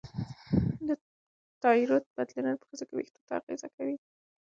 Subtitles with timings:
[0.87, 0.89] د
[1.61, 3.97] تایروییډ بدلونونه په ښځو کې وېښتو ته اغېزه کوي.